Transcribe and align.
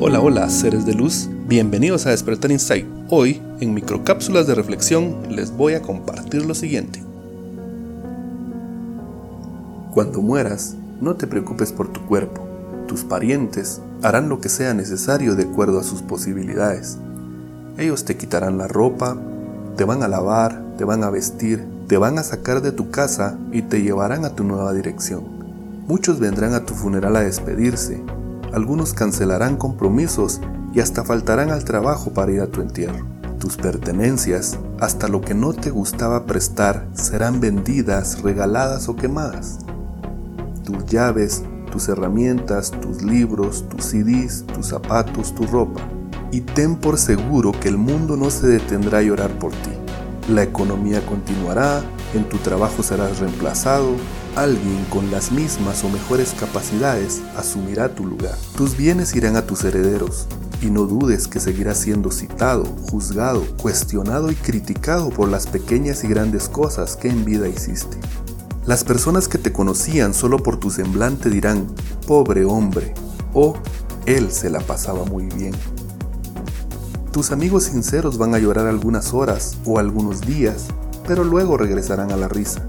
Hola, 0.00 0.20
hola, 0.20 0.48
seres 0.48 0.86
de 0.86 0.94
luz, 0.94 1.28
bienvenidos 1.48 2.06
a 2.06 2.10
Despertar 2.10 2.52
Insight. 2.52 2.86
Hoy, 3.10 3.42
en 3.58 3.74
microcápsulas 3.74 4.46
de 4.46 4.54
reflexión, 4.54 5.16
les 5.28 5.50
voy 5.50 5.74
a 5.74 5.82
compartir 5.82 6.46
lo 6.46 6.54
siguiente. 6.54 7.02
Cuando 9.92 10.22
mueras, 10.22 10.76
no 11.00 11.16
te 11.16 11.26
preocupes 11.26 11.72
por 11.72 11.88
tu 11.88 12.06
cuerpo. 12.06 12.46
Tus 12.86 13.02
parientes 13.02 13.80
harán 14.00 14.28
lo 14.28 14.40
que 14.40 14.48
sea 14.48 14.72
necesario 14.72 15.34
de 15.34 15.42
acuerdo 15.42 15.80
a 15.80 15.84
sus 15.84 16.00
posibilidades. 16.02 16.96
Ellos 17.76 18.04
te 18.04 18.16
quitarán 18.16 18.56
la 18.56 18.68
ropa, 18.68 19.16
te 19.76 19.82
van 19.82 20.04
a 20.04 20.08
lavar, 20.08 20.62
te 20.78 20.84
van 20.84 21.02
a 21.02 21.10
vestir, 21.10 21.64
te 21.88 21.96
van 21.96 22.18
a 22.18 22.22
sacar 22.22 22.62
de 22.62 22.70
tu 22.70 22.92
casa 22.92 23.36
y 23.50 23.62
te 23.62 23.82
llevarán 23.82 24.24
a 24.24 24.36
tu 24.36 24.44
nueva 24.44 24.72
dirección. 24.74 25.24
Muchos 25.88 26.20
vendrán 26.20 26.54
a 26.54 26.64
tu 26.64 26.74
funeral 26.74 27.16
a 27.16 27.22
despedirse, 27.22 28.00
algunos 28.52 28.94
cancelarán 28.94 29.56
compromisos 29.56 30.40
y 30.74 30.80
hasta 30.80 31.04
faltarán 31.04 31.50
al 31.50 31.64
trabajo 31.64 32.12
para 32.12 32.32
ir 32.32 32.40
a 32.40 32.46
tu 32.46 32.60
entierro. 32.60 33.06
Tus 33.38 33.56
pertenencias, 33.56 34.58
hasta 34.80 35.08
lo 35.08 35.20
que 35.20 35.34
no 35.34 35.52
te 35.52 35.70
gustaba 35.70 36.26
prestar, 36.26 36.88
serán 36.92 37.40
vendidas, 37.40 38.22
regaladas 38.22 38.88
o 38.88 38.96
quemadas. 38.96 39.58
Tus 40.64 40.84
llaves, 40.86 41.44
tus 41.70 41.88
herramientas, 41.88 42.72
tus 42.72 43.02
libros, 43.02 43.64
tus 43.68 43.84
CDs, 43.84 44.44
tus 44.46 44.66
zapatos, 44.66 45.34
tu 45.34 45.46
ropa. 45.46 45.80
Y 46.32 46.40
ten 46.40 46.76
por 46.76 46.98
seguro 46.98 47.52
que 47.52 47.68
el 47.68 47.78
mundo 47.78 48.16
no 48.16 48.30
se 48.30 48.48
detendrá 48.48 48.98
a 48.98 49.02
llorar 49.02 49.30
por 49.38 49.52
ti. 49.52 49.70
La 50.28 50.42
economía 50.42 51.04
continuará, 51.06 51.82
en 52.14 52.28
tu 52.28 52.38
trabajo 52.38 52.82
serás 52.82 53.20
reemplazado, 53.20 53.92
alguien 54.38 54.84
con 54.88 55.10
las 55.10 55.32
mismas 55.32 55.82
o 55.82 55.88
mejores 55.88 56.32
capacidades 56.38 57.22
asumirá 57.36 57.94
tu 57.94 58.06
lugar. 58.06 58.36
Tus 58.56 58.76
bienes 58.76 59.14
irán 59.16 59.36
a 59.36 59.46
tus 59.46 59.64
herederos 59.64 60.26
y 60.62 60.66
no 60.66 60.84
dudes 60.84 61.26
que 61.26 61.40
seguirás 61.40 61.78
siendo 61.78 62.12
citado, 62.12 62.64
juzgado, 62.64 63.44
cuestionado 63.56 64.30
y 64.30 64.36
criticado 64.36 65.10
por 65.10 65.28
las 65.28 65.48
pequeñas 65.48 66.04
y 66.04 66.08
grandes 66.08 66.48
cosas 66.48 66.96
que 66.96 67.08
en 67.08 67.24
vida 67.24 67.48
hiciste. 67.48 67.98
Las 68.64 68.84
personas 68.84 69.26
que 69.26 69.38
te 69.38 69.52
conocían 69.52 70.14
solo 70.14 70.38
por 70.38 70.58
tu 70.58 70.70
semblante 70.70 71.30
dirán, 71.30 71.66
pobre 72.06 72.44
hombre, 72.44 72.94
o 73.34 73.54
él 74.06 74.30
se 74.30 74.50
la 74.50 74.60
pasaba 74.60 75.04
muy 75.04 75.24
bien. 75.24 75.54
Tus 77.12 77.32
amigos 77.32 77.64
sinceros 77.64 78.18
van 78.18 78.34
a 78.34 78.38
llorar 78.38 78.68
algunas 78.68 79.14
horas 79.14 79.56
o 79.64 79.80
algunos 79.80 80.20
días, 80.20 80.66
pero 81.08 81.24
luego 81.24 81.56
regresarán 81.56 82.12
a 82.12 82.16
la 82.16 82.28
risa. 82.28 82.64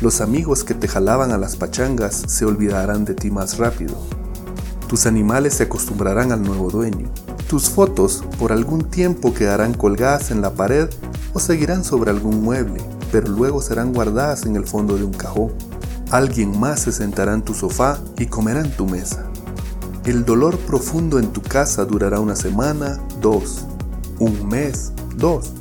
Los 0.00 0.22
amigos 0.22 0.64
que 0.64 0.72
te 0.72 0.88
jalaban 0.88 1.30
a 1.30 1.36
las 1.36 1.56
pachangas 1.56 2.24
se 2.26 2.46
olvidarán 2.46 3.04
de 3.04 3.12
ti 3.12 3.30
más 3.30 3.58
rápido. 3.58 3.98
Tus 4.88 5.04
animales 5.04 5.52
se 5.54 5.64
acostumbrarán 5.64 6.32
al 6.32 6.42
nuevo 6.42 6.70
dueño. 6.70 7.10
Tus 7.50 7.68
fotos 7.68 8.24
por 8.38 8.50
algún 8.50 8.84
tiempo 8.90 9.34
quedarán 9.34 9.74
colgadas 9.74 10.30
en 10.30 10.40
la 10.40 10.54
pared 10.54 10.88
o 11.34 11.38
seguirán 11.38 11.84
sobre 11.84 12.10
algún 12.10 12.42
mueble, 12.42 12.80
pero 13.12 13.28
luego 13.28 13.60
serán 13.60 13.92
guardadas 13.92 14.46
en 14.46 14.56
el 14.56 14.66
fondo 14.66 14.96
de 14.96 15.04
un 15.04 15.12
cajón. 15.12 15.52
Alguien 16.10 16.58
más 16.58 16.80
se 16.80 16.92
sentará 16.92 17.34
en 17.34 17.42
tu 17.42 17.52
sofá 17.52 17.98
y 18.16 18.24
comerá 18.24 18.60
en 18.60 18.70
tu 18.70 18.86
mesa. 18.86 19.26
El 20.06 20.24
dolor 20.24 20.56
profundo 20.60 21.18
en 21.18 21.30
tu 21.30 21.42
casa 21.42 21.84
durará 21.84 22.20
una 22.20 22.36
semana, 22.36 22.98
dos, 23.20 23.66
un 24.18 24.48
mes, 24.48 24.92
dos, 25.14 25.52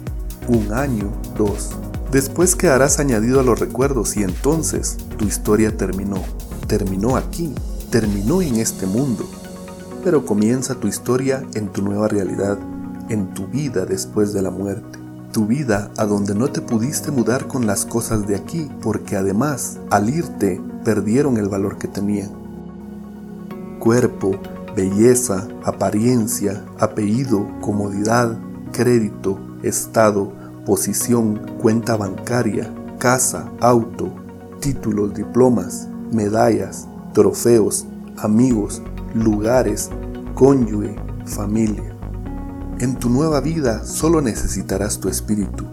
un 0.47 0.71
año, 0.71 1.11
dos. 1.37 1.71
Después 2.11 2.55
quedarás 2.55 2.97
añadido 2.97 3.39
a 3.39 3.43
los 3.43 3.59
recuerdos 3.59 4.17
y 4.17 4.23
entonces 4.23 4.97
tu 5.17 5.25
historia 5.25 5.77
terminó. 5.77 6.23
Terminó 6.65 7.15
aquí, 7.15 7.53
terminó 7.91 8.41
en 8.41 8.55
este 8.55 8.87
mundo. 8.87 9.29
Pero 10.03 10.25
comienza 10.25 10.73
tu 10.73 10.87
historia 10.87 11.43
en 11.53 11.67
tu 11.67 11.83
nueva 11.83 12.07
realidad, 12.07 12.57
en 13.09 13.31
tu 13.35 13.45
vida 13.45 13.85
después 13.85 14.33
de 14.33 14.41
la 14.41 14.49
muerte. 14.49 14.97
Tu 15.31 15.45
vida 15.45 15.91
a 15.97 16.05
donde 16.05 16.33
no 16.33 16.47
te 16.47 16.61
pudiste 16.61 17.11
mudar 17.11 17.45
con 17.45 17.67
las 17.67 17.85
cosas 17.85 18.27
de 18.27 18.35
aquí, 18.35 18.67
porque 18.81 19.15
además, 19.15 19.77
al 19.91 20.09
irte, 20.09 20.59
perdieron 20.83 21.37
el 21.37 21.47
valor 21.47 21.77
que 21.77 21.87
tenían. 21.87 22.31
Cuerpo, 23.77 24.31
belleza, 24.75 25.47
apariencia, 25.63 26.65
apellido, 26.79 27.47
comodidad, 27.61 28.39
crédito, 28.71 29.37
estado, 29.61 30.38
posición, 30.69 31.41
cuenta 31.59 31.97
bancaria, 31.97 32.71
casa, 32.99 33.51
auto, 33.59 34.13
títulos, 34.59 35.15
diplomas, 35.15 35.87
medallas, 36.11 36.87
trofeos, 37.11 37.87
amigos, 38.17 38.83
lugares, 39.15 39.89
cónyuge, 40.35 40.95
familia. 41.25 41.91
En 42.79 42.97
tu 42.97 43.09
nueva 43.09 43.41
vida 43.41 43.83
solo 43.83 44.21
necesitarás 44.21 44.99
tu 44.99 45.09
espíritu 45.09 45.65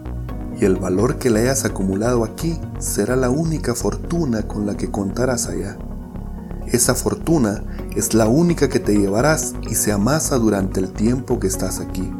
y 0.59 0.65
el 0.65 0.77
valor 0.77 1.19
que 1.19 1.29
le 1.29 1.41
hayas 1.41 1.63
acumulado 1.63 2.23
aquí 2.23 2.59
será 2.79 3.15
la 3.15 3.29
única 3.29 3.75
fortuna 3.75 4.47
con 4.47 4.65
la 4.65 4.77
que 4.77 4.89
contarás 4.89 5.45
allá. 5.45 5.77
Esa 6.71 6.95
fortuna 6.95 7.63
es 7.95 8.15
la 8.15 8.27
única 8.27 8.67
que 8.67 8.79
te 8.79 8.97
llevarás 8.97 9.53
y 9.69 9.75
se 9.75 9.91
amasa 9.91 10.39
durante 10.39 10.79
el 10.79 10.91
tiempo 10.91 11.39
que 11.39 11.45
estás 11.45 11.79
aquí. 11.79 12.11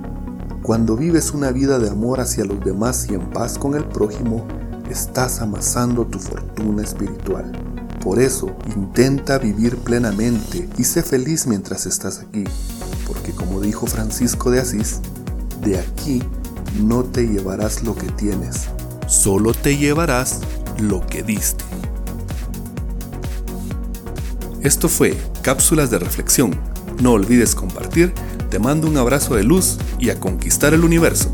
Cuando 0.67 0.97
vives 0.97 1.31
una 1.31 1.51
vida 1.51 1.79
de 1.79 1.89
amor 1.89 2.19
hacia 2.19 2.43
los 2.43 2.61
demás 2.61 3.07
y 3.09 3.13
en 3.13 3.29
paz 3.29 3.57
con 3.57 3.73
el 3.73 3.85
prójimo, 3.85 4.45
estás 4.89 5.39
amasando 5.39 6.05
tu 6.05 6.19
fortuna 6.19 6.83
espiritual. 6.83 7.49
Por 8.03 8.19
eso, 8.19 8.53
intenta 8.75 9.37
vivir 9.37 9.77
plenamente 9.77 10.67
y 10.77 10.83
sé 10.83 11.03
feliz 11.03 11.47
mientras 11.47 11.85
estás 11.85 12.19
aquí, 12.19 12.43
porque 13.07 13.31
como 13.31 13.61
dijo 13.61 13.87
Francisco 13.87 14.51
de 14.51 14.59
Asís, 14.59 14.99
de 15.61 15.79
aquí 15.79 16.21
no 16.83 17.05
te 17.05 17.25
llevarás 17.25 17.83
lo 17.83 17.95
que 17.95 18.07
tienes, 18.07 18.67
solo 19.07 19.53
te 19.53 19.77
llevarás 19.77 20.41
lo 20.81 20.99
que 21.07 21.23
diste. 21.23 21.63
Esto 24.63 24.89
fue 24.89 25.15
Cápsulas 25.43 25.91
de 25.91 25.99
Reflexión. 25.99 26.59
No 27.01 27.13
olvides 27.13 27.55
compartir 27.55 28.13
te 28.49 28.59
mando 28.59 28.87
un 28.87 28.97
abrazo 28.97 29.35
de 29.35 29.43
luz 29.43 29.77
y 29.99 30.09
a 30.09 30.19
conquistar 30.19 30.73
el 30.73 30.83
universo. 30.83 31.31